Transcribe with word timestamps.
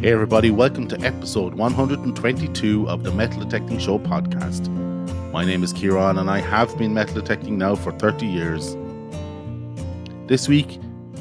Hey, 0.00 0.12
everybody, 0.12 0.50
welcome 0.50 0.88
to 0.88 0.98
episode 1.02 1.52
122 1.52 2.88
of 2.88 3.04
the 3.04 3.12
Metal 3.12 3.44
Detecting 3.44 3.78
Show 3.78 3.98
podcast. 3.98 4.66
My 5.30 5.44
name 5.44 5.62
is 5.62 5.74
Ciaran, 5.74 6.16
and 6.16 6.30
I 6.30 6.38
have 6.38 6.74
been 6.78 6.94
metal 6.94 7.16
detecting 7.16 7.58
now 7.58 7.74
for 7.74 7.92
30 7.92 8.24
years. 8.24 8.78
This 10.26 10.48
week, 10.48 10.76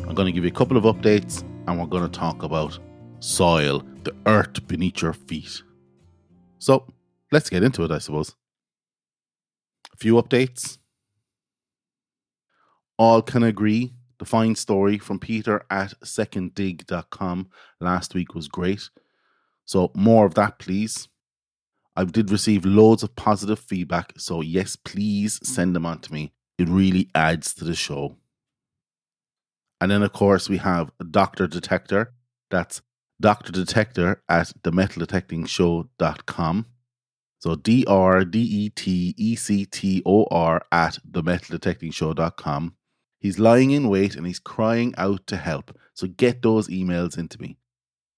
I'm 0.07 0.15
going 0.15 0.27
to 0.27 0.31
give 0.31 0.45
you 0.45 0.49
a 0.49 0.53
couple 0.53 0.77
of 0.77 0.85
updates, 0.85 1.43
and 1.67 1.77
we're 1.77 1.87
going 1.87 2.09
to 2.09 2.19
talk 2.19 2.41
about 2.41 2.79
soil, 3.19 3.83
the 4.05 4.15
earth 4.25 4.65
beneath 4.65 5.01
your 5.01 5.11
feet. 5.11 5.61
So, 6.59 6.87
let's 7.33 7.49
get 7.49 7.63
into 7.63 7.83
it, 7.83 7.91
I 7.91 7.97
suppose. 7.97 8.33
A 9.93 9.97
few 9.97 10.15
updates. 10.15 10.77
All 12.97 13.21
can 13.21 13.43
agree 13.43 13.91
the 14.19 14.25
fine 14.25 14.55
story 14.55 14.97
from 14.97 15.19
Peter 15.19 15.65
at 15.69 15.93
seconddig.com 16.01 17.49
last 17.79 18.13
week 18.13 18.35
was 18.35 18.47
great. 18.47 18.89
So, 19.65 19.91
more 19.95 20.25
of 20.25 20.35
that, 20.35 20.59
please. 20.59 21.07
I 21.95 22.05
did 22.05 22.31
receive 22.31 22.65
loads 22.65 23.03
of 23.03 23.15
positive 23.15 23.59
feedback. 23.59 24.13
So, 24.17 24.41
yes, 24.41 24.75
please 24.75 25.39
send 25.43 25.75
them 25.75 25.85
on 25.85 25.99
to 25.99 26.13
me. 26.13 26.33
It 26.57 26.67
really 26.67 27.09
adds 27.15 27.53
to 27.55 27.65
the 27.65 27.75
show. 27.75 28.17
And 29.81 29.89
then, 29.89 30.03
of 30.03 30.13
course, 30.13 30.49
we 30.49 30.57
have 30.57 30.91
Dr. 31.11 31.47
Detector. 31.47 32.13
That's 32.51 32.81
Dr. 33.21 33.51
Detector 33.51 34.23
at 34.29 34.53
themetaldetectingshow.com. 34.63 36.65
So 37.39 37.55
D 37.55 37.85
R 37.87 38.25
D 38.25 38.39
E 38.39 38.69
T 38.69 39.15
E 39.17 39.35
C 39.35 39.65
T 39.65 40.03
O 40.05 40.25
R 40.29 40.61
at 40.71 40.99
themetaldetectingshow.com. 41.09 42.75
He's 43.19 43.39
lying 43.39 43.71
in 43.71 43.89
wait 43.89 44.15
and 44.15 44.25
he's 44.25 44.39
crying 44.39 44.93
out 44.97 45.27
to 45.27 45.37
help. 45.37 45.77
So 45.93 46.07
get 46.07 46.41
those 46.41 46.67
emails 46.69 47.17
into 47.17 47.39
me. 47.41 47.57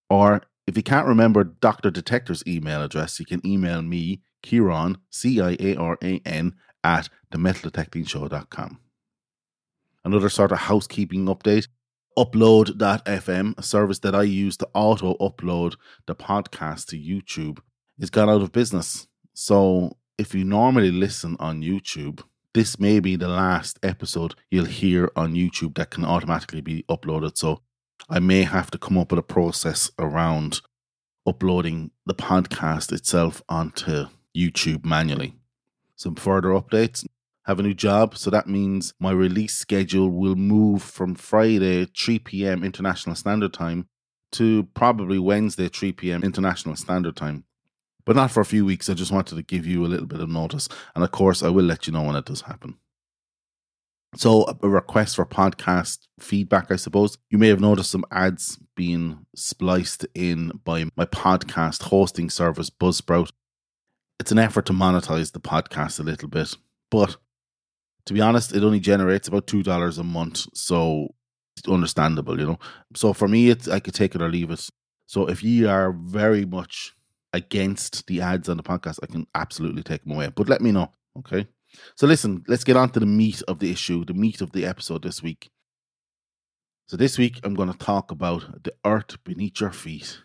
Or 0.10 0.44
if 0.68 0.78
you 0.78 0.84
can't 0.84 1.08
remember 1.08 1.44
Dr. 1.44 1.90
Detector's 1.90 2.44
email 2.46 2.84
address, 2.84 3.20
you 3.20 3.26
can 3.26 3.46
email 3.46 3.82
me, 3.82 4.22
Ciaran, 4.44 4.98
C 5.10 5.42
I 5.42 5.58
A 5.60 5.76
R 5.76 5.98
A 6.04 6.22
N, 6.26 6.54
at 6.84 7.10
themetaldetectingshow.com. 7.34 8.80
Another 10.04 10.30
sort 10.30 10.52
of 10.52 10.60
housekeeping 10.60 11.26
update 11.26 11.68
Upload.fm, 12.18 13.58
a 13.58 13.64
service 13.64 14.00
that 14.00 14.14
I 14.14 14.24
use 14.24 14.58
to 14.58 14.68
auto 14.74 15.16
upload 15.16 15.76
the 16.08 16.16
podcast 16.16 16.88
to 16.88 16.98
YouTube, 16.98 17.60
is 17.98 18.10
gone 18.10 18.30
out 18.30 18.42
of 18.42 18.52
business. 18.52 19.08
So 19.34 19.98
if 20.18 20.36
you 20.36 20.44
normally 20.44 20.92
listen 20.92 21.38
on 21.40 21.62
YouTube, 21.62 22.22
this 22.54 22.80
may 22.80 23.00
be 23.00 23.16
the 23.16 23.28
last 23.28 23.80
episode 23.82 24.36
you'll 24.50 24.66
hear 24.66 25.12
on 25.16 25.34
YouTube 25.34 25.76
that 25.76 25.90
can 25.90 26.06
automatically 26.06 26.62
be 26.62 26.84
uploaded. 26.90 27.38
So 27.38 27.62
I 28.10 28.20
may 28.20 28.44
have 28.44 28.70
to 28.72 28.78
come 28.78 28.98
up 28.98 29.12
with 29.12 29.20
a 29.20 29.24
process 29.24 29.90
around 29.98 30.62
uploading 31.26 31.92
the 32.06 32.14
podcast 32.14 32.92
itself 32.92 33.42
onto 33.48 34.08
YouTube 34.36 34.84
manually. 34.84 35.36
Some 35.96 36.16
further 36.16 36.50
updates 36.50 37.06
have 37.46 37.60
a 37.60 37.64
new 37.64 37.74
job. 37.74 38.18
So 38.18 38.30
that 38.30 38.48
means 38.48 38.94
my 39.00 39.12
release 39.12 39.54
schedule 39.54 40.10
will 40.10 40.36
move 40.36 40.84
from 40.84 41.16
Friday, 41.16 41.86
3 41.86 42.20
p.m. 42.20 42.64
International 42.64 43.16
Standard 43.16 43.54
Time 43.54 43.88
to 44.34 44.64
probably 44.74 45.20
Wednesday, 45.20 45.68
3 45.68 45.92
p.m. 45.94 46.24
International 46.24 46.76
Standard 46.76 47.16
Time. 47.16 47.46
But 48.06 48.16
not 48.16 48.32
for 48.32 48.42
a 48.42 48.46
few 48.46 48.66
weeks. 48.66 48.90
I 48.90 48.94
just 48.94 49.12
wanted 49.12 49.36
to 49.36 49.44
give 49.44 49.66
you 49.66 49.86
a 49.86 49.88
little 49.88 50.08
bit 50.08 50.20
of 50.20 50.30
notice. 50.30 50.68
And 50.96 51.04
of 51.04 51.12
course, 51.12 51.44
I 51.44 51.50
will 51.50 51.66
let 51.66 51.88
you 51.88 51.94
know 51.94 52.04
when 52.04 52.16
it 52.16 52.26
does 52.26 52.42
happen. 52.42 52.78
So, 54.16 54.46
a 54.62 54.68
request 54.68 55.16
for 55.16 55.26
podcast 55.26 56.00
feedback, 56.20 56.70
I 56.70 56.76
suppose. 56.76 57.18
You 57.30 57.38
may 57.38 57.48
have 57.48 57.62
noticed 57.62 57.92
some 57.92 58.04
ads 58.12 58.60
being 58.76 59.26
spliced 59.36 60.06
in 60.14 60.52
by 60.66 60.86
my 60.98 61.06
podcast 61.06 61.84
hosting 61.84 62.30
service, 62.30 62.70
Buzzsprout. 62.70 63.32
It's 64.20 64.32
an 64.32 64.40
effort 64.40 64.66
to 64.66 64.74
monetize 64.74 65.32
the 65.32 65.40
podcast 65.40 66.00
a 66.00 66.04
little 66.04 66.28
bit, 66.28 66.56
but 66.90 67.16
to 68.06 68.14
be 68.14 68.20
honest, 68.20 68.54
it 68.54 68.64
only 68.64 68.82
generates 68.82 69.30
about 69.30 69.48
two 69.48 69.64
dollars 69.64 69.98
a 69.98 70.04
month, 70.04 70.46
so 70.54 71.16
it's 71.56 71.68
understandable, 71.70 72.38
you 72.38 72.46
know. 72.46 72.60
So 72.96 73.14
for 73.14 73.30
me, 73.30 73.50
it's 73.50 73.70
I 73.70 73.80
could 73.80 73.94
take 73.94 74.14
it 74.14 74.22
or 74.22 74.30
leave 74.30 74.52
it. 74.52 74.70
So 75.06 75.28
if 75.28 75.42
you 75.42 75.70
are 75.70 75.94
very 75.94 76.46
much 76.46 76.94
against 77.34 78.08
the 78.08 78.22
ads 78.22 78.50
on 78.50 78.58
the 78.58 78.64
podcast, 78.64 79.00
I 79.04 79.08
can 79.08 79.28
absolutely 79.36 79.84
take 79.84 80.04
them 80.04 80.14
away. 80.14 80.30
But 80.34 80.50
let 80.50 80.62
me 80.62 80.72
know, 80.72 80.92
okay? 81.20 81.48
So 81.96 82.08
listen, 82.08 82.44
let's 82.48 82.64
get 82.64 82.78
on 82.78 82.90
to 82.92 83.00
the 83.00 83.06
meat 83.06 83.42
of 83.48 83.60
the 83.60 83.72
issue, 83.72 84.06
the 84.06 84.14
meat 84.14 84.42
of 84.42 84.52
the 84.52 84.66
episode 84.66 85.04
this 85.04 85.24
week. 85.24 85.50
So 86.88 86.98
this 86.98 87.18
week 87.18 87.40
I'm 87.44 87.54
going 87.54 87.72
to 87.72 87.78
talk 87.78 88.12
about 88.12 88.64
the 88.64 88.74
earth 88.84 89.24
beneath 89.24 89.62
your 89.62 89.72
feet 89.72 90.22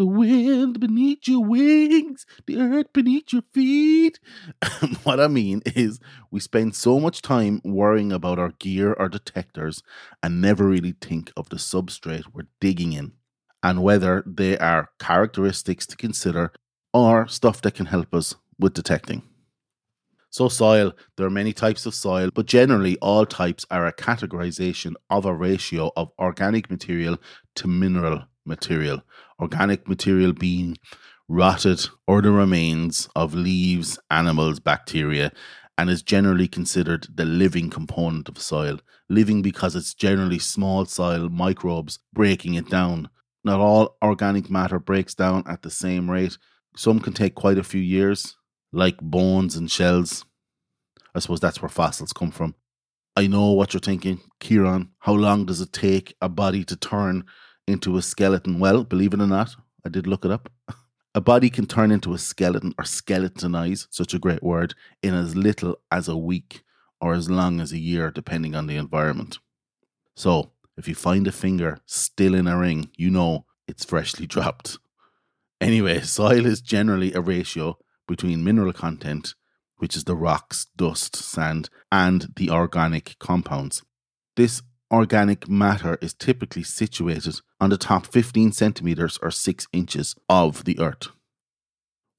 the 0.00 0.06
wind 0.06 0.80
beneath 0.80 1.28
your 1.28 1.44
wings, 1.44 2.24
the 2.46 2.56
earth 2.56 2.90
beneath 2.94 3.34
your 3.34 3.42
feet. 3.52 4.18
what 5.02 5.20
I 5.20 5.28
mean 5.28 5.60
is, 5.66 6.00
we 6.30 6.40
spend 6.40 6.74
so 6.74 6.98
much 6.98 7.20
time 7.20 7.60
worrying 7.64 8.10
about 8.10 8.38
our 8.38 8.52
gear 8.58 8.94
or 8.94 9.10
detectors 9.10 9.82
and 10.22 10.40
never 10.40 10.64
really 10.64 10.94
think 11.02 11.30
of 11.36 11.50
the 11.50 11.56
substrate 11.56 12.24
we're 12.32 12.48
digging 12.62 12.94
in 12.94 13.12
and 13.62 13.82
whether 13.82 14.22
they 14.26 14.58
are 14.58 14.90
characteristics 14.98 15.86
to 15.86 15.96
consider 15.96 16.52
or 16.92 17.28
stuff 17.28 17.60
that 17.62 17.74
can 17.74 17.86
help 17.86 18.14
us 18.14 18.34
with 18.58 18.74
detecting. 18.74 19.22
So, 20.32 20.48
soil, 20.48 20.92
there 21.16 21.26
are 21.26 21.30
many 21.30 21.52
types 21.52 21.86
of 21.86 21.94
soil, 21.94 22.30
but 22.32 22.46
generally 22.46 22.96
all 22.98 23.26
types 23.26 23.66
are 23.70 23.86
a 23.86 23.92
categorization 23.92 24.94
of 25.10 25.24
a 25.24 25.34
ratio 25.34 25.90
of 25.96 26.12
organic 26.20 26.70
material 26.70 27.18
to 27.56 27.66
mineral 27.66 28.24
material, 28.44 29.02
organic 29.40 29.88
material 29.88 30.32
being 30.32 30.76
rotted 31.28 31.88
or 32.06 32.22
the 32.22 32.30
remains 32.30 33.08
of 33.16 33.34
leaves, 33.34 33.98
animals, 34.10 34.60
bacteria, 34.60 35.32
and 35.76 35.88
is 35.88 36.02
generally 36.02 36.46
considered 36.46 37.06
the 37.12 37.24
living 37.24 37.70
component 37.70 38.28
of 38.28 38.38
soil. 38.38 38.78
Living 39.08 39.42
because 39.42 39.74
it's 39.74 39.94
generally 39.94 40.38
small 40.38 40.84
soil 40.84 41.28
microbes 41.28 41.98
breaking 42.12 42.54
it 42.54 42.68
down. 42.68 43.08
Not 43.44 43.60
all 43.60 43.96
organic 44.02 44.50
matter 44.50 44.78
breaks 44.78 45.14
down 45.14 45.44
at 45.46 45.62
the 45.62 45.70
same 45.70 46.10
rate. 46.10 46.36
Some 46.76 47.00
can 47.00 47.12
take 47.12 47.34
quite 47.34 47.58
a 47.58 47.64
few 47.64 47.80
years, 47.80 48.36
like 48.72 48.98
bones 49.00 49.56
and 49.56 49.70
shells. 49.70 50.24
I 51.14 51.18
suppose 51.18 51.40
that's 51.40 51.60
where 51.60 51.68
fossils 51.68 52.12
come 52.12 52.30
from. 52.30 52.54
I 53.16 53.26
know 53.26 53.52
what 53.52 53.74
you're 53.74 53.80
thinking, 53.80 54.20
Ciaran. 54.40 54.90
How 55.00 55.14
long 55.14 55.46
does 55.46 55.60
it 55.60 55.72
take 55.72 56.14
a 56.20 56.28
body 56.28 56.64
to 56.64 56.76
turn 56.76 57.24
into 57.70 57.96
a 57.96 58.02
skeleton. 58.02 58.58
Well, 58.58 58.84
believe 58.84 59.14
it 59.14 59.20
or 59.20 59.26
not, 59.26 59.56
I 59.84 59.88
did 59.88 60.06
look 60.06 60.24
it 60.24 60.30
up. 60.30 60.50
A 61.12 61.20
body 61.20 61.50
can 61.50 61.66
turn 61.66 61.90
into 61.90 62.14
a 62.14 62.18
skeleton 62.18 62.72
or 62.78 62.84
skeletonize, 62.84 63.88
such 63.90 64.14
a 64.14 64.18
great 64.20 64.44
word, 64.44 64.76
in 65.02 65.12
as 65.12 65.34
little 65.34 65.76
as 65.90 66.06
a 66.06 66.16
week 66.16 66.62
or 67.00 67.14
as 67.14 67.28
long 67.28 67.58
as 67.58 67.72
a 67.72 67.80
year, 67.80 68.12
depending 68.12 68.54
on 68.54 68.68
the 68.68 68.76
environment. 68.76 69.40
So, 70.14 70.52
if 70.80 70.88
you 70.88 70.94
find 70.94 71.26
a 71.26 71.32
finger 71.32 71.78
still 71.84 72.34
in 72.34 72.46
a 72.46 72.56
ring, 72.56 72.88
you 72.96 73.10
know 73.10 73.44
it's 73.68 73.84
freshly 73.84 74.26
dropped. 74.34 74.78
Anyway, 75.60 76.00
soil 76.00 76.46
is 76.46 76.62
generally 76.62 77.12
a 77.12 77.20
ratio 77.20 77.76
between 78.08 78.42
mineral 78.42 78.72
content, 78.72 79.34
which 79.76 79.94
is 79.94 80.04
the 80.04 80.16
rocks, 80.16 80.66
dust, 80.74 81.14
sand, 81.14 81.68
and 81.92 82.32
the 82.34 82.48
organic 82.48 83.18
compounds. 83.18 83.82
This 84.36 84.62
organic 84.90 85.50
matter 85.50 85.98
is 86.00 86.14
typically 86.14 86.62
situated 86.62 87.40
on 87.60 87.68
the 87.68 87.76
top 87.76 88.06
15 88.06 88.52
centimeters 88.52 89.18
or 89.22 89.30
6 89.30 89.66
inches 89.74 90.16
of 90.30 90.64
the 90.64 90.80
earth. 90.80 91.08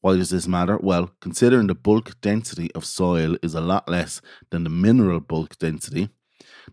Why 0.01 0.17
does 0.17 0.29
this 0.29 0.47
matter? 0.47 0.77
Well, 0.77 1.09
considering 1.19 1.65
the 1.65 1.73
bulk 1.73 2.21
density 2.21 2.71
of 2.75 2.85
soil 2.85 3.37
is 3.41 3.55
a 3.55 3.61
lot 3.61 3.89
less 3.89 4.21
than 4.51 4.63
the 4.63 4.69
mineral 4.69 5.19
bulk 5.19 5.57
density, 5.57 6.09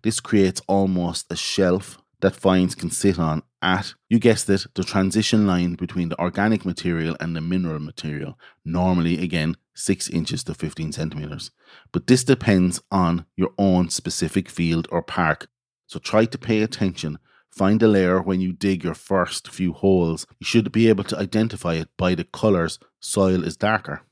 this 0.03 0.21
creates 0.21 0.61
almost 0.67 1.31
a 1.31 1.37
shelf 1.37 1.99
that 2.21 2.37
fines 2.37 2.75
can 2.75 2.91
sit 2.91 3.19
on 3.19 3.43
at, 3.63 3.95
you 4.09 4.19
guessed 4.19 4.51
it, 4.51 4.67
the 4.75 4.85
transition 4.85 5.47
line 5.47 5.75
between 5.75 6.09
the 6.09 6.21
organic 6.21 6.65
material 6.65 7.17
and 7.21 7.35
the 7.35 7.41
mineral 7.41 7.79
material, 7.79 8.39
normally 8.65 9.23
again 9.23 9.57
6 9.75 10.11
inches 10.11 10.43
to 10.45 10.55
15 10.55 10.93
centimeters. 10.93 11.51
But 11.93 12.07
this 12.09 12.25
depends 12.25 12.81
on 12.91 13.27
your 13.37 13.51
own 13.59 13.91
specific 13.91 14.49
field 14.49 14.89
or 14.91 15.03
park 15.03 15.49
so 15.89 15.99
try 15.99 16.27
to 16.27 16.39
pay 16.39 16.63
attention. 16.63 17.19
Find 17.51 17.83
a 17.83 17.89
layer 17.89 18.21
when 18.21 18.41
you 18.41 18.53
dig 18.53 18.85
your 18.85 18.95
first 18.95 19.49
few 19.49 19.73
holes. 19.73 20.27
You 20.39 20.45
should 20.45 20.71
be 20.71 20.89
able 20.89 21.05
to 21.05 21.19
identify 21.19 21.75
it 21.75 21.89
by 21.97 22.15
the 22.15 22.25
colours 22.25 22.79
soil 23.01 23.43
is 23.43 23.57
darker. 23.57 24.03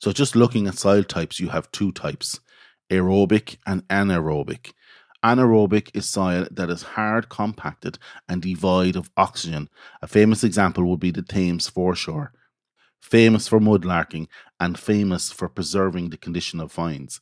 So 0.00 0.12
just 0.12 0.34
looking 0.34 0.66
at 0.66 0.78
soil 0.78 1.04
types, 1.04 1.38
you 1.38 1.50
have 1.50 1.70
two 1.70 1.92
types 1.92 2.40
aerobic 2.90 3.58
and 3.66 3.86
anaerobic. 3.88 4.72
Anaerobic 5.24 5.90
is 5.94 6.08
soil 6.08 6.46
that 6.50 6.70
is 6.70 6.82
hard 6.82 7.28
compacted 7.28 7.98
and 8.28 8.42
devoid 8.42 8.96
of 8.96 9.10
oxygen. 9.16 9.68
A 10.00 10.06
famous 10.06 10.44
example 10.44 10.84
would 10.84 11.00
be 11.00 11.10
the 11.10 11.22
Thames 11.22 11.68
foreshore, 11.68 12.32
famous 13.00 13.48
for 13.48 13.58
mudlarking 13.58 14.28
and 14.60 14.78
famous 14.78 15.32
for 15.32 15.48
preserving 15.48 16.10
the 16.10 16.16
condition 16.16 16.60
of 16.60 16.70
fines. 16.70 17.20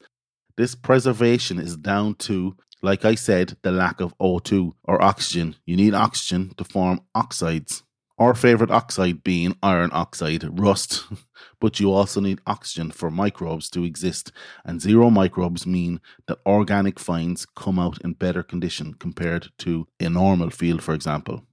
This 0.57 0.75
preservation 0.75 1.59
is 1.59 1.77
down 1.77 2.15
to 2.17 2.57
like 2.83 3.05
I 3.05 3.15
said, 3.15 3.57
the 3.63 3.73
lack 3.73 4.01
of 4.01 4.17
O2 4.19 4.73
or 4.85 5.03
oxygen. 5.03 5.57
You 5.65 5.77
need 5.77 5.95
oxygen 5.95 6.53
to 6.57 6.65
form 6.65 7.01
oxides. 7.15 7.83
Our 8.19 8.35
favourite 8.35 8.71
oxide 8.71 9.23
being 9.23 9.57
iron 9.63 9.91
oxide, 9.93 10.59
rust, 10.59 11.05
but 11.61 11.79
you 11.81 11.93
also 11.93 12.21
need 12.21 12.41
oxygen 12.47 12.91
for 12.91 13.11
microbes 13.11 13.69
to 13.71 13.85
exist, 13.85 14.33
and 14.65 14.81
zero 14.81 15.11
microbes 15.11 15.67
mean 15.67 16.01
that 16.27 16.39
organic 16.47 16.99
finds 16.99 17.45
come 17.45 17.79
out 17.79 18.01
in 18.01 18.15
better 18.15 18.43
condition 18.43 18.95
compared 18.95 19.49
to 19.59 19.87
a 20.01 20.09
normal 20.09 20.49
field, 20.49 20.83
for 20.83 20.95
example. 20.95 21.45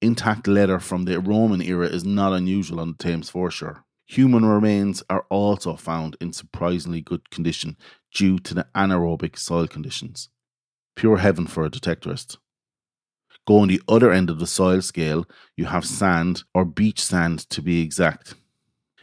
Intact 0.00 0.46
leather 0.46 0.78
from 0.78 1.04
the 1.04 1.18
Roman 1.18 1.60
era 1.60 1.88
is 1.88 2.04
not 2.04 2.32
unusual 2.32 2.78
on 2.78 2.92
the 2.92 3.02
Thames 3.02 3.28
foreshore. 3.28 3.84
Human 4.06 4.44
remains 4.44 5.02
are 5.10 5.26
also 5.30 5.74
found 5.74 6.16
in 6.20 6.32
surprisingly 6.32 7.00
good 7.00 7.30
condition 7.30 7.76
due 8.14 8.38
to 8.38 8.54
the 8.54 8.66
anaerobic 8.76 9.36
soil 9.36 9.66
conditions. 9.66 10.28
Pure 10.94 11.16
heaven 11.16 11.48
for 11.48 11.64
a 11.64 11.70
detectorist. 11.70 12.36
Go 13.46 13.58
on 13.58 13.68
the 13.68 13.82
other 13.88 14.10
end 14.10 14.30
of 14.30 14.38
the 14.38 14.46
soil 14.46 14.80
scale, 14.80 15.26
you 15.56 15.66
have 15.66 15.84
sand 15.84 16.44
or 16.54 16.64
beach 16.64 17.02
sand 17.02 17.40
to 17.50 17.60
be 17.60 17.82
exact. 17.82 18.34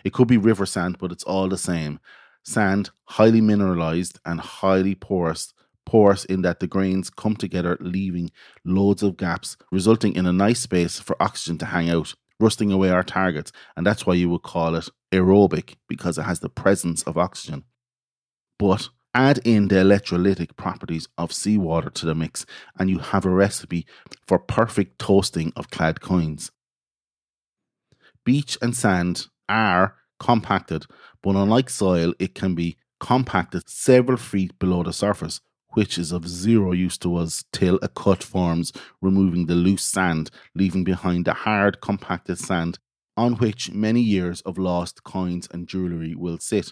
It 0.04 0.14
could 0.14 0.28
be 0.28 0.38
river 0.38 0.66
sand, 0.66 0.98
but 1.00 1.12
it's 1.12 1.24
all 1.24 1.48
the 1.48 1.58
same. 1.58 2.00
Sand, 2.44 2.90
highly 3.06 3.40
mineralized 3.40 4.20
and 4.26 4.40
highly 4.40 4.96
porous, 4.96 5.54
porous 5.86 6.26
in 6.26 6.42
that 6.42 6.60
the 6.60 6.66
grains 6.66 7.12
come 7.12 7.36
together, 7.36 7.78
leaving 7.80 8.32
loads 8.66 9.04
of 9.04 9.18
gaps, 9.18 9.58
resulting 9.72 10.16
in 10.16 10.26
a 10.26 10.34
nice 10.34 10.62
space 10.62 11.00
for 11.00 11.22
oxygen 11.22 11.60
to 11.60 11.66
hang 11.66 11.90
out, 11.92 12.16
rusting 12.40 12.72
away 12.72 12.90
our 12.90 13.04
targets. 13.04 13.52
And 13.78 13.86
that's 13.86 14.08
why 14.08 14.16
you 14.16 14.28
would 14.30 14.42
call 14.42 14.74
it 14.76 14.90
aerobic, 15.12 15.76
because 15.88 16.18
it 16.18 16.24
has 16.24 16.40
the 16.40 16.50
presence 16.50 17.04
of 17.04 17.16
oxygen. 17.16 17.64
But 18.58 18.90
Add 19.14 19.40
in 19.44 19.68
the 19.68 19.76
electrolytic 19.76 20.56
properties 20.56 21.08
of 21.18 21.34
seawater 21.34 21.90
to 21.90 22.06
the 22.06 22.16
mix, 22.16 22.46
and 22.80 22.90
you 22.90 23.00
have 23.00 23.26
a 23.26 23.30
recipe 23.30 23.86
for 24.26 24.40
perfect 24.40 25.00
toasting 25.00 25.52
of 25.56 25.70
clad 25.70 26.00
coins. 26.00 26.52
Beach 28.24 28.58
and 28.62 28.76
sand 28.76 29.28
are 29.50 29.96
compacted, 30.20 30.86
but 31.22 31.36
unlike 31.36 31.70
soil, 31.70 32.14
it 32.20 32.36
can 32.36 32.56
be 32.56 32.78
compacted 33.00 33.68
several 33.68 34.18
feet 34.18 34.58
below 34.60 34.84
the 34.84 34.94
surface, 34.94 35.42
which 35.74 35.98
is 35.98 36.12
of 36.12 36.28
zero 36.28 36.72
use 36.72 36.98
to 37.00 37.16
us 37.18 37.44
till 37.52 37.80
a 37.82 37.90
cut 37.90 38.24
forms, 38.24 38.72
removing 39.02 39.48
the 39.48 39.56
loose 39.56 39.84
sand, 39.84 40.30
leaving 40.56 40.84
behind 40.86 41.26
the 41.26 41.34
hard, 41.34 41.82
compacted 41.82 42.38
sand 42.38 42.80
on 43.18 43.34
which 43.34 43.72
many 43.72 44.02
years 44.02 44.42
of 44.42 44.58
lost 44.58 45.04
coins 45.04 45.48
and 45.52 45.68
jewellery 45.68 46.16
will 46.16 46.38
sit. 46.38 46.72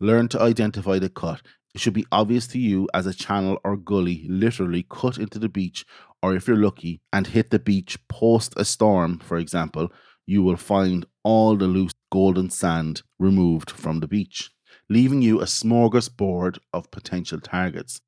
Learn 0.00 0.28
to 0.28 0.40
identify 0.40 0.98
the 0.98 1.08
cut. 1.08 1.42
It 1.74 1.80
should 1.80 1.94
be 1.94 2.06
obvious 2.12 2.46
to 2.48 2.58
you 2.58 2.88
as 2.94 3.06
a 3.06 3.14
channel 3.14 3.58
or 3.64 3.76
gully 3.76 4.26
literally 4.28 4.86
cut 4.88 5.18
into 5.18 5.38
the 5.38 5.48
beach, 5.48 5.84
or 6.22 6.34
if 6.34 6.46
you're 6.46 6.56
lucky 6.56 7.00
and 7.12 7.26
hit 7.26 7.50
the 7.50 7.58
beach 7.58 7.98
post 8.08 8.54
a 8.56 8.64
storm, 8.64 9.18
for 9.18 9.36
example, 9.38 9.92
you 10.26 10.42
will 10.42 10.56
find 10.56 11.06
all 11.22 11.56
the 11.56 11.66
loose 11.66 11.92
golden 12.10 12.50
sand 12.50 13.02
removed 13.18 13.70
from 13.70 14.00
the 14.00 14.08
beach, 14.08 14.50
leaving 14.88 15.22
you 15.22 15.40
a 15.40 15.44
smorgasbord 15.44 16.58
of 16.72 16.90
potential 16.90 17.40
targets. 17.40 18.00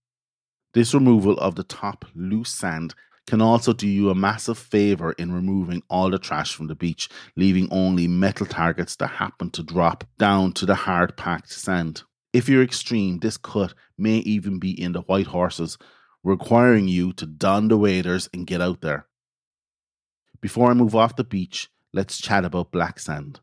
This 0.75 0.95
removal 0.95 1.39
of 1.39 1.55
the 1.55 1.65
top 1.65 2.05
loose 2.15 2.51
sand 2.51 2.95
can 3.27 3.43
also 3.43 3.73
do 3.73 3.89
you 3.89 4.11
a 4.11 4.15
massive 4.15 4.57
favour 4.57 5.13
in 5.13 5.33
removing 5.33 5.83
all 5.91 6.11
the 6.11 6.19
trash 6.19 6.55
from 6.55 6.69
the 6.69 6.75
beach, 6.75 7.09
leaving 7.35 7.69
only 7.71 8.07
metal 8.07 8.47
targets 8.47 8.97
that 8.97 9.09
happen 9.09 9.51
to 9.51 9.63
drop 9.63 10.05
down 10.19 10.53
to 10.53 10.67
the 10.67 10.75
hard 10.75 11.17
packed 11.17 11.51
sand. 11.51 12.03
If 12.33 12.49
you're 12.49 12.63
extreme, 12.63 13.19
this 13.19 13.37
cut 13.37 13.75
may 13.99 14.19
even 14.19 14.59
be 14.59 14.81
in 14.81 14.93
the 14.93 15.01
white 15.03 15.27
horses, 15.27 15.77
requiring 16.23 16.87
you 16.87 17.13
to 17.15 17.27
don 17.27 17.69
the 17.69 17.79
waders 17.79 18.29
and 18.33 18.47
get 18.47 18.61
out 18.61 18.81
there. 18.81 19.07
Before 20.41 20.71
I 20.71 20.75
move 20.75 20.95
off 20.95 21.17
the 21.17 21.25
beach, 21.25 21.69
let's 21.93 22.19
chat 22.19 22.45
about 22.45 22.71
black 22.71 23.01
sand. 23.01 23.41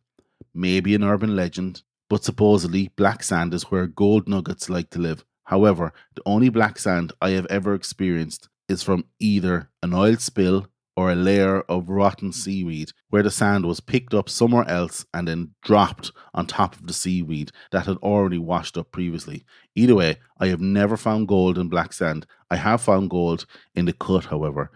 Maybe 0.53 0.95
an 0.95 1.03
urban 1.03 1.35
legend, 1.35 1.81
but 2.09 2.23
supposedly 2.23 2.91
black 2.95 3.23
sand 3.23 3.53
is 3.53 3.63
where 3.63 3.87
gold 3.87 4.29
nuggets 4.29 4.69
like 4.69 4.91
to 4.91 4.99
live. 4.99 5.25
However, 5.45 5.91
the 6.15 6.21
only 6.25 6.49
black 6.49 6.77
sand 6.77 7.11
I 7.21 7.31
have 7.31 7.47
ever 7.47 7.73
experienced 7.73 8.47
is 8.73 8.83
from 8.83 9.05
either 9.19 9.69
an 9.81 9.93
oil 9.93 10.17
spill 10.17 10.67
or 10.95 11.11
a 11.11 11.15
layer 11.15 11.61
of 11.61 11.89
rotten 11.89 12.31
seaweed 12.31 12.91
where 13.09 13.23
the 13.23 13.31
sand 13.31 13.65
was 13.65 13.79
picked 13.79 14.13
up 14.13 14.29
somewhere 14.29 14.67
else 14.67 15.05
and 15.13 15.27
then 15.27 15.51
dropped 15.61 16.11
on 16.33 16.45
top 16.45 16.75
of 16.75 16.85
the 16.85 16.93
seaweed 16.93 17.51
that 17.71 17.85
had 17.85 17.97
already 17.97 18.37
washed 18.37 18.77
up 18.77 18.91
previously. 18.91 19.43
Either 19.75 19.95
way, 19.95 20.17
I 20.39 20.47
have 20.47 20.61
never 20.61 20.97
found 20.97 21.27
gold 21.27 21.57
in 21.57 21.69
black 21.69 21.93
sand. 21.93 22.25
I 22.51 22.57
have 22.57 22.81
found 22.81 23.09
gold 23.09 23.45
in 23.73 23.85
the 23.85 23.93
cut, 23.93 24.25
however. 24.25 24.71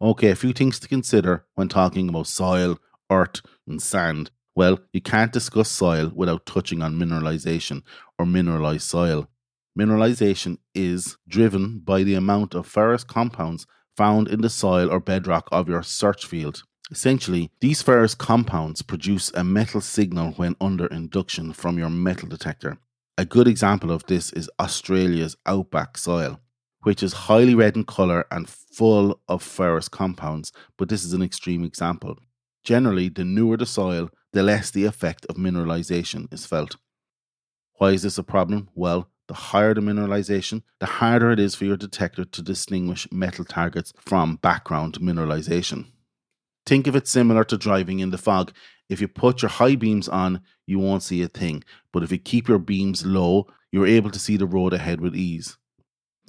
Okay, 0.00 0.28
a 0.28 0.36
few 0.36 0.52
things 0.52 0.78
to 0.80 0.88
consider 0.88 1.44
when 1.54 1.68
talking 1.68 2.08
about 2.08 2.26
soil, 2.26 2.78
earth, 3.10 3.40
and 3.66 3.82
sand. 3.82 4.30
Well, 4.54 4.78
you 4.92 5.02
can't 5.02 5.32
discuss 5.32 5.70
soil 5.70 6.10
without 6.14 6.46
touching 6.46 6.80
on 6.82 6.98
mineralization 6.98 7.82
or 8.18 8.24
mineralized 8.24 8.84
soil. 8.84 9.28
Mineralization 9.78 10.56
is 10.74 11.18
driven 11.28 11.80
by 11.80 12.02
the 12.02 12.14
amount 12.14 12.54
of 12.54 12.66
ferrous 12.66 13.04
compounds 13.04 13.66
found 13.94 14.26
in 14.28 14.40
the 14.40 14.48
soil 14.48 14.90
or 14.90 15.00
bedrock 15.00 15.48
of 15.52 15.68
your 15.68 15.82
search 15.82 16.24
field. 16.24 16.62
Essentially, 16.90 17.50
these 17.60 17.82
ferrous 17.82 18.14
compounds 18.14 18.80
produce 18.80 19.30
a 19.34 19.44
metal 19.44 19.80
signal 19.80 20.32
when 20.32 20.56
under 20.60 20.86
induction 20.86 21.52
from 21.52 21.78
your 21.78 21.90
metal 21.90 22.28
detector. 22.28 22.78
A 23.18 23.24
good 23.24 23.48
example 23.48 23.90
of 23.90 24.06
this 24.06 24.32
is 24.32 24.50
Australia's 24.60 25.36
outback 25.44 25.98
soil, 25.98 26.40
which 26.82 27.02
is 27.02 27.12
highly 27.12 27.54
red 27.54 27.76
in 27.76 27.84
colour 27.84 28.26
and 28.30 28.48
full 28.48 29.20
of 29.28 29.42
ferrous 29.42 29.88
compounds, 29.88 30.52
but 30.78 30.88
this 30.88 31.04
is 31.04 31.12
an 31.12 31.22
extreme 31.22 31.64
example. 31.64 32.16
Generally, 32.62 33.10
the 33.10 33.24
newer 33.24 33.56
the 33.56 33.66
soil, 33.66 34.08
the 34.32 34.42
less 34.42 34.70
the 34.70 34.84
effect 34.84 35.26
of 35.26 35.36
mineralization 35.36 36.32
is 36.32 36.46
felt. 36.46 36.76
Why 37.78 37.90
is 37.90 38.02
this 38.02 38.18
a 38.18 38.22
problem? 38.22 38.68
Well, 38.74 39.10
the 39.28 39.34
higher 39.34 39.74
the 39.74 39.80
mineralization, 39.80 40.62
the 40.78 40.86
harder 40.86 41.30
it 41.30 41.40
is 41.40 41.54
for 41.54 41.64
your 41.64 41.76
detector 41.76 42.24
to 42.24 42.42
distinguish 42.42 43.10
metal 43.10 43.44
targets 43.44 43.92
from 43.96 44.36
background 44.36 44.94
mineralization. 45.00 45.86
Think 46.64 46.86
of 46.86 46.96
it 46.96 47.06
similar 47.06 47.44
to 47.44 47.56
driving 47.56 48.00
in 48.00 48.10
the 48.10 48.18
fog. 48.18 48.52
If 48.88 49.00
you 49.00 49.08
put 49.08 49.42
your 49.42 49.48
high 49.48 49.76
beams 49.76 50.08
on, 50.08 50.42
you 50.66 50.78
won't 50.78 51.02
see 51.02 51.22
a 51.22 51.28
thing, 51.28 51.64
but 51.92 52.02
if 52.02 52.12
you 52.12 52.18
keep 52.18 52.48
your 52.48 52.58
beams 52.58 53.04
low, 53.04 53.46
you're 53.72 53.86
able 53.86 54.10
to 54.10 54.18
see 54.18 54.36
the 54.36 54.46
road 54.46 54.72
ahead 54.72 55.00
with 55.00 55.14
ease. 55.14 55.56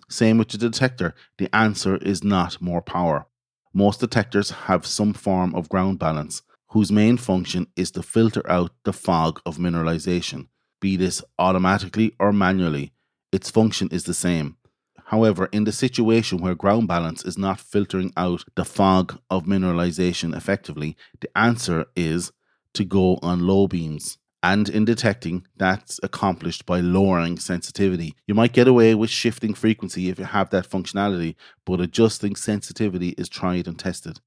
Same 0.09 0.37
with 0.37 0.49
the 0.49 0.57
detector, 0.57 1.13
the 1.37 1.53
answer 1.55 1.97
is 1.97 2.23
not 2.23 2.61
more 2.61 2.81
power. 2.81 3.27
Most 3.73 3.99
detectors 3.99 4.51
have 4.51 4.85
some 4.85 5.13
form 5.13 5.53
of 5.53 5.69
ground 5.69 5.99
balance, 5.99 6.41
whose 6.69 6.91
main 6.91 7.17
function 7.17 7.67
is 7.75 7.91
to 7.91 8.03
filter 8.03 8.49
out 8.49 8.71
the 8.83 8.93
fog 8.93 9.39
of 9.45 9.57
mineralization 9.57 10.47
be 10.79 10.95
this 10.95 11.23
automatically 11.39 12.13
or 12.19 12.31
manually, 12.31 12.93
its 13.31 13.49
function 13.49 13.89
is 13.91 14.03
the 14.03 14.13
same. 14.13 14.57
However, 15.05 15.45
in 15.53 15.63
the 15.63 15.71
situation 15.71 16.39
where 16.39 16.53
ground 16.53 16.87
balance 16.87 17.23
is 17.23 17.37
not 17.37 17.61
filtering 17.61 18.11
out 18.17 18.43
the 18.55 18.65
fog 18.65 19.19
of 19.29 19.45
mineralization 19.45 20.35
effectively, 20.35 20.97
the 21.21 21.29
answer 21.37 21.85
is 21.95 22.31
to 22.73 22.83
go 22.83 23.17
on 23.21 23.47
low 23.47 23.67
beams. 23.67 24.17
And 24.43 24.69
in 24.69 24.85
detecting, 24.85 25.47
that's 25.55 25.99
accomplished 26.03 26.65
by 26.65 26.79
lowering 26.81 27.39
sensitivity. 27.39 28.15
You 28.27 28.35
might 28.35 28.53
get 28.53 28.67
away 28.67 28.95
with 28.95 29.09
shifting 29.09 29.53
frequency 29.53 30.09
if 30.09 30.19
you 30.19 30.25
have 30.25 30.49
that 30.51 30.69
functionality, 30.69 31.35
but 31.65 31.81
adjusting 31.81 32.35
sensitivity 32.35 33.09
is 33.17 33.29
tried 33.29 33.67
and 33.67 33.79
tested. 33.79 34.19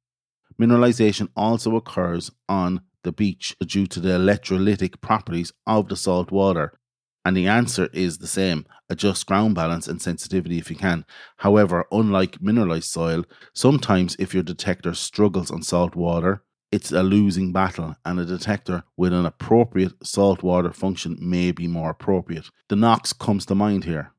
Mineralization 0.61 1.29
also 1.37 1.77
occurs 1.77 2.31
on 2.49 2.81
the 3.03 3.13
beach 3.13 3.57
due 3.61 3.87
to 3.87 4.01
the 4.01 4.11
electrolytic 4.11 5.01
properties 5.01 5.53
of 5.67 5.89
the 5.89 5.97
salt 5.97 6.31
water? 6.31 6.79
And 7.25 7.37
the 7.37 7.49
answer 7.49 7.89
is 7.93 8.19
the 8.19 8.27
same 8.27 8.67
adjust 8.89 9.27
ground 9.27 9.55
balance 9.55 9.87
and 9.87 10.01
sensitivity 10.01 10.59
if 10.59 10.71
you 10.71 10.77
can. 10.77 11.05
However, 11.37 11.87
unlike 11.93 12.41
mineralized 12.41 12.89
soil, 12.89 13.25
sometimes 13.55 14.17
if 14.19 14.33
your 14.33 14.43
detector 14.43 14.95
struggles 14.95 15.51
on 15.51 15.63
salt 15.63 15.95
water, 15.95 16.43
it's 16.73 16.93
a 16.93 17.03
losing 17.03 17.53
battle, 17.53 17.97
and 18.05 18.21
a 18.21 18.25
detector 18.25 18.85
with 18.97 19.13
an 19.13 19.27
appropriate 19.27 19.93
saltwater 20.05 20.73
function 20.73 21.19
may 21.21 21.51
be 21.51 21.67
more 21.67 21.91
appropriate. 21.91 22.49
The 22.69 22.77
NOx 22.77 23.13
comes 23.13 23.45
to 23.47 23.57
mind 23.57 23.85
here. 23.85 24.13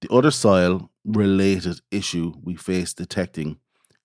The 0.00 0.12
other 0.12 0.32
soil 0.32 0.90
related 1.04 1.80
issue 1.90 2.34
we 2.42 2.56
face 2.56 2.92
detecting 2.94 3.58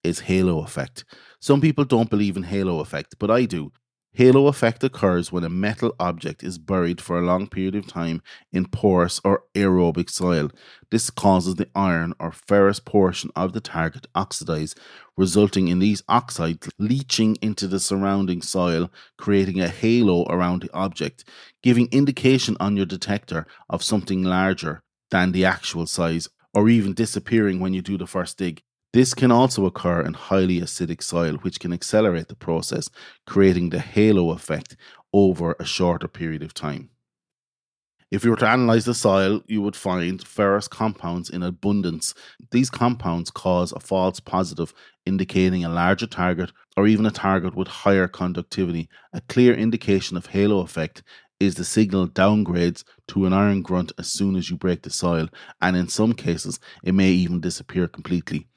is 0.04 0.22
halo 0.22 0.62
effect. 0.64 1.06
Some 1.40 1.62
people 1.62 1.86
don't 1.86 2.10
believe 2.10 2.38
in 2.38 2.44
halo 2.44 2.80
effect, 2.80 3.16
but 3.20 3.32
I 3.32 3.46
do. 3.46 3.72
Halo 4.16 4.46
effect 4.46 4.84
occurs 4.84 5.32
when 5.32 5.44
a 5.44 5.50
metal 5.50 5.96
object 6.00 6.44
is 6.44 6.60
buried 6.60 7.02
for 7.02 7.18
a 7.18 7.26
long 7.26 7.48
period 7.48 7.74
of 7.74 7.88
time 7.88 8.22
in 8.52 8.68
porous 8.68 9.20
or 9.24 9.46
aerobic 9.56 10.08
soil. 10.08 10.52
This 10.92 11.10
causes 11.10 11.56
the 11.56 11.68
iron 11.74 12.14
or 12.20 12.32
ferrous 12.32 12.80
portion 12.80 13.32
of 13.36 13.54
the 13.54 13.60
target 13.60 14.06
oxidize, 14.14 14.76
resulting 15.18 15.68
in 15.68 15.80
these 15.80 16.04
oxides 16.08 16.70
leaching 16.78 17.38
into 17.42 17.68
the 17.68 17.80
surrounding 17.80 18.44
soil, 18.44 18.92
creating 19.18 19.60
a 19.60 19.68
halo 19.68 20.26
around 20.26 20.62
the 20.62 20.72
object, 20.74 21.28
giving 21.64 21.88
indication 21.92 22.56
on 22.60 22.78
your 22.78 22.86
detector 22.86 23.48
of 23.68 23.82
something 23.82 24.22
larger 24.22 24.84
than 25.10 25.32
the 25.32 25.44
actual 25.44 25.88
size, 25.88 26.30
or 26.54 26.70
even 26.70 26.94
disappearing 26.94 27.60
when 27.60 27.74
you 27.74 27.82
do 27.82 27.98
the 27.98 28.06
first 28.06 28.38
dig. 28.38 28.62
This 28.94 29.16
can 29.16 29.32
also 29.32 29.66
occur 29.66 30.02
in 30.02 30.14
highly 30.14 30.62
acidic 30.62 31.02
soil, 31.02 31.36
which 31.38 31.60
can 31.60 31.74
accelerate 31.74 32.28
the 32.28 32.36
process, 32.36 32.90
creating 33.26 33.70
the 33.70 33.80
halo 33.80 34.30
effect 34.30 34.78
over 35.12 35.56
a 35.60 35.66
shorter 35.66 36.08
period 36.08 36.44
of 36.44 36.54
time. 36.54 36.92
If 38.12 38.24
you 38.24 38.30
were 38.30 38.38
to 38.38 38.48
analyze 38.48 38.86
the 38.86 38.94
soil, 38.94 39.42
you 39.48 39.64
would 39.64 39.76
find 39.76 40.26
ferrous 40.26 40.68
compounds 40.68 41.32
in 41.32 41.42
abundance. 41.42 42.14
These 42.52 42.70
compounds 42.70 43.32
cause 43.32 43.72
a 43.72 43.80
false 43.80 44.20
positive, 44.20 44.72
indicating 45.08 45.66
a 45.66 45.70
larger 45.70 46.06
target 46.06 46.52
or 46.78 46.86
even 46.86 47.08
a 47.08 47.12
target 47.12 47.56
with 47.56 47.68
higher 47.68 48.08
conductivity. 48.08 48.88
A 49.14 49.22
clear 49.22 49.56
indication 49.56 50.16
of 50.16 50.28
halo 50.28 50.60
effect 50.60 51.02
is 51.40 51.56
the 51.56 51.66
signal 51.66 52.08
downgrades 52.08 52.84
to 53.08 53.26
an 53.26 53.34
iron 53.34 53.64
grunt 53.64 53.92
as 53.98 54.12
soon 54.12 54.36
as 54.36 54.52
you 54.52 54.56
break 54.56 54.84
the 54.84 54.92
soil, 54.92 55.28
and 55.64 55.76
in 55.76 55.88
some 55.88 56.14
cases, 56.14 56.60
it 56.84 56.94
may 56.94 57.10
even 57.10 57.42
disappear 57.42 57.88
completely. 57.88 58.48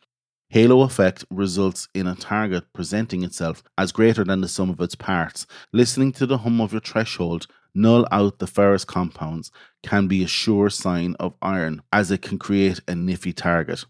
Halo 0.49 0.83
effect 0.83 1.25
results 1.29 1.89
in 1.93 2.07
a 2.07 2.15
target 2.15 2.73
presenting 2.73 3.25
itself 3.25 3.65
as 3.77 3.91
greater 3.91 4.23
than 4.23 4.43
the 4.43 4.49
sum 4.49 4.71
of 4.71 4.81
its 4.81 4.95
parts. 4.95 5.45
Listening 5.73 6.13
to 6.13 6.27
the 6.27 6.39
hum 6.39 6.61
of 6.61 6.71
your 6.71 6.81
threshold, 6.81 7.49
null 7.75 8.07
out 8.13 8.39
the 8.39 8.47
ferrous 8.47 8.85
compounds, 8.85 9.51
can 9.83 10.07
be 10.07 10.23
a 10.23 10.29
sure 10.29 10.71
sign 10.71 11.17
of 11.19 11.35
iron, 11.43 11.83
as 11.93 12.13
it 12.13 12.23
can 12.23 12.39
create 12.39 12.79
a 12.87 12.93
niffy 12.93 13.35
target. 13.35 13.85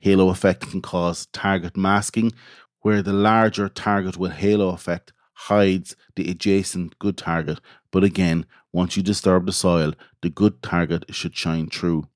Halo 0.00 0.28
effect 0.28 0.68
can 0.68 0.82
cause 0.82 1.26
target 1.26 1.76
masking, 1.76 2.32
where 2.80 3.00
the 3.00 3.12
larger 3.12 3.68
target 3.68 4.16
with 4.16 4.32
halo 4.32 4.70
effect 4.70 5.12
hides 5.34 5.94
the 6.16 6.28
adjacent 6.28 6.98
good 6.98 7.16
target. 7.16 7.60
But 7.92 8.02
again, 8.02 8.44
once 8.72 8.96
you 8.96 9.04
disturb 9.04 9.46
the 9.46 9.52
soil, 9.52 9.94
the 10.20 10.30
good 10.30 10.64
target 10.64 11.04
should 11.14 11.36
shine 11.36 11.68
through. 11.68 12.08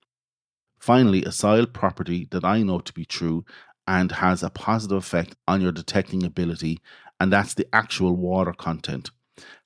Finally, 0.78 1.24
a 1.24 1.32
soil 1.32 1.66
property 1.66 2.28
that 2.30 2.44
I 2.44 2.62
know 2.62 2.78
to 2.80 2.92
be 2.92 3.04
true 3.04 3.44
and 3.86 4.12
has 4.12 4.42
a 4.42 4.50
positive 4.50 4.98
effect 4.98 5.36
on 5.46 5.60
your 5.60 5.72
detecting 5.72 6.24
ability, 6.24 6.80
and 7.20 7.32
that's 7.32 7.54
the 7.54 7.66
actual 7.72 8.16
water 8.16 8.52
content. 8.52 9.10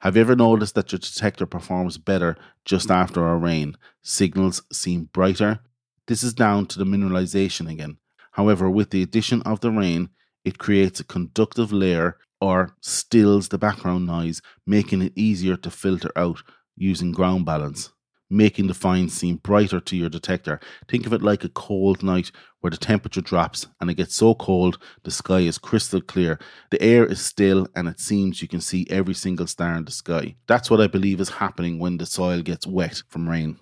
Have 0.01 0.17
you 0.17 0.23
ever 0.23 0.37
noticed 0.37 0.75
that 0.75 0.93
your 0.93 0.99
detector 0.99 1.47
performs 1.47 1.99
better 1.99 2.37
just 2.65 2.91
after 2.91 3.27
a 3.27 3.37
rain? 3.37 3.77
Signals 4.03 4.63
seem 4.73 5.05
brighter. 5.13 5.61
This 6.07 6.23
is 6.23 6.35
down 6.35 6.67
to 6.67 6.79
the 6.79 6.85
mineralization 6.85 7.71
again. 7.71 7.99
However, 8.33 8.69
with 8.69 8.91
the 8.91 9.03
addition 9.03 9.43
of 9.43 9.61
the 9.61 9.71
rain, 9.71 10.11
it 10.45 10.59
creates 10.59 11.01
a 11.01 11.05
conductive 11.05 11.73
layer 11.73 12.19
or 12.41 12.75
stills 12.81 13.49
the 13.49 13.59
background 13.59 14.07
noise, 14.07 14.41
making 14.67 15.03
it 15.03 15.13
easier 15.15 15.57
to 15.57 15.71
filter 15.71 16.11
out 16.17 16.43
using 16.77 17.13
ground 17.13 17.45
balance 17.45 17.91
making 18.31 18.69
the 18.69 18.75
find 18.75 19.11
seem 19.11 19.37
brighter 19.37 19.81
to 19.81 19.97
your 19.97 20.09
detector. 20.09 20.61
Think 20.89 21.07
of 21.07 21.13
it 21.13 21.23
like 21.23 21.45
a 21.45 21.49
cold 21.49 22.03
night 22.03 22.31
where 22.61 22.71
the 22.71 22.77
temperature 22.77 23.21
drops 23.21 23.67
and 23.81 23.91
it 23.91 23.95
gets 23.95 24.15
so 24.15 24.35
cold 24.35 24.79
the 25.03 25.11
sky 25.11 25.41
is 25.41 25.59
crystal 25.59 26.01
clear. 26.01 26.39
The 26.71 26.81
air 26.81 27.05
is 27.05 27.21
still 27.21 27.67
and 27.75 27.89
it 27.89 27.99
seems 27.99 28.41
you 28.41 28.49
can 28.49 28.61
see 28.61 28.87
every 28.89 29.15
single 29.15 29.47
star 29.47 29.75
in 29.75 29.85
the 29.85 29.91
sky. 29.91 30.37
That's 30.47 30.71
what 30.71 30.81
I 30.81 30.87
believe 30.87 31.21
is 31.21 31.31
happening 31.31 31.79
when 31.79 31.99
the 31.99 32.07
soil 32.07 32.43
gets 32.43 32.67
wet 32.67 33.03
from 33.09 33.29
rain. 33.29 33.59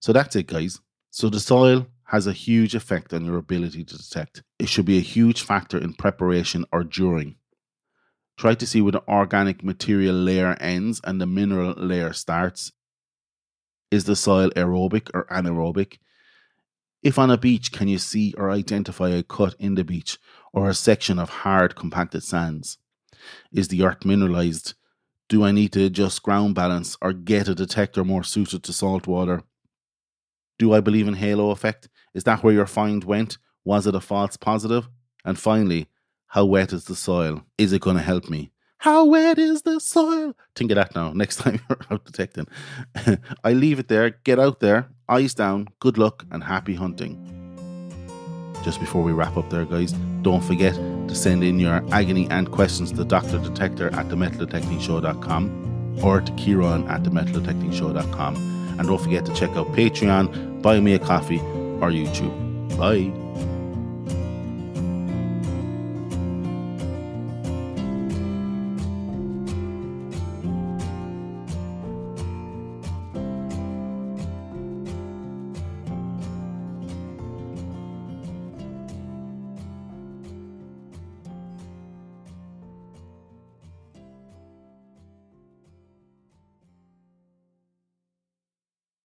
So 0.00 0.12
that's 0.12 0.36
it, 0.36 0.46
guys. 0.46 0.80
So 1.10 1.28
the 1.28 1.40
soil 1.40 1.86
has 2.04 2.26
a 2.26 2.32
huge 2.32 2.74
effect 2.74 3.12
on 3.12 3.24
your 3.24 3.36
ability 3.36 3.84
to 3.84 3.98
detect. 3.98 4.42
It 4.58 4.68
should 4.68 4.86
be 4.86 4.98
a 4.98 5.02
huge 5.02 5.42
factor 5.42 5.76
in 5.76 5.92
preparation 5.92 6.64
or 6.72 6.84
during. 6.84 7.36
Try 8.38 8.54
to 8.54 8.66
see 8.66 8.80
where 8.80 8.92
the 8.92 9.02
organic 9.08 9.64
material 9.64 10.14
layer 10.14 10.56
ends 10.60 11.00
and 11.04 11.20
the 11.20 11.26
mineral 11.26 11.74
layer 11.76 12.12
starts 12.12 12.72
is 13.90 14.04
the 14.04 14.16
soil 14.16 14.50
aerobic 14.50 15.10
or 15.14 15.26
anaerobic? 15.26 15.98
If 17.02 17.18
on 17.18 17.30
a 17.30 17.38
beach, 17.38 17.72
can 17.72 17.88
you 17.88 17.98
see 17.98 18.34
or 18.36 18.50
identify 18.50 19.10
a 19.10 19.22
cut 19.22 19.54
in 19.58 19.74
the 19.76 19.84
beach 19.84 20.18
or 20.52 20.68
a 20.68 20.74
section 20.74 21.18
of 21.18 21.30
hard 21.30 21.76
compacted 21.76 22.22
sands? 22.22 22.78
Is 23.52 23.68
the 23.68 23.84
earth 23.84 24.04
mineralized? 24.04 24.74
Do 25.28 25.44
I 25.44 25.52
need 25.52 25.72
to 25.72 25.84
adjust 25.84 26.22
ground 26.22 26.54
balance 26.54 26.96
or 27.00 27.12
get 27.12 27.48
a 27.48 27.54
detector 27.54 28.04
more 28.04 28.24
suited 28.24 28.62
to 28.64 28.72
salt 28.72 29.06
water? 29.06 29.42
Do 30.58 30.72
I 30.72 30.80
believe 30.80 31.06
in 31.06 31.14
halo 31.14 31.50
effect? 31.50 31.88
Is 32.14 32.24
that 32.24 32.42
where 32.42 32.54
your 32.54 32.66
find 32.66 33.04
went? 33.04 33.38
Was 33.64 33.86
it 33.86 33.94
a 33.94 34.00
false 34.00 34.36
positive? 34.36 34.88
And 35.24 35.38
finally, 35.38 35.88
how 36.28 36.46
wet 36.46 36.72
is 36.72 36.84
the 36.84 36.96
soil? 36.96 37.44
Is 37.58 37.72
it 37.72 37.82
going 37.82 37.96
to 37.96 38.02
help 38.02 38.28
me? 38.28 38.50
How 38.78 39.04
wet 39.04 39.38
is 39.38 39.62
the 39.62 39.80
soil? 39.80 40.34
Think 40.54 40.70
of 40.70 40.76
that 40.76 40.94
now. 40.94 41.12
Next 41.12 41.36
time 41.42 41.60
you're 41.68 41.78
out 41.90 42.04
detecting. 42.04 42.46
I 43.44 43.52
leave 43.52 43.78
it 43.78 43.88
there. 43.88 44.10
Get 44.24 44.38
out 44.38 44.60
there. 44.60 44.88
Eyes 45.08 45.34
down. 45.34 45.68
Good 45.80 45.98
luck 45.98 46.24
and 46.30 46.44
happy 46.44 46.74
hunting. 46.74 47.24
Just 48.62 48.80
before 48.80 49.02
we 49.02 49.12
wrap 49.12 49.36
up 49.36 49.50
there, 49.50 49.64
guys, 49.64 49.92
don't 50.22 50.42
forget 50.42 50.74
to 50.74 51.14
send 51.14 51.42
in 51.44 51.58
your 51.58 51.82
agony 51.92 52.28
and 52.30 52.50
questions 52.50 52.92
to 52.92 53.04
Dr. 53.04 53.38
Detector 53.38 53.88
at 53.94 54.08
themetaldetectingshow.com 54.08 56.00
or 56.02 56.20
to 56.20 56.32
Ciaran 56.36 56.86
at 56.88 57.02
themetaldetectingshow.com. 57.02 58.36
And 58.78 58.86
don't 58.86 59.00
forget 59.00 59.24
to 59.26 59.34
check 59.34 59.50
out 59.50 59.68
Patreon, 59.68 60.62
Buy 60.62 60.80
Me 60.80 60.94
a 60.94 60.98
Coffee, 60.98 61.40
or 61.80 61.90
YouTube. 61.90 62.76
Bye. 62.76 63.12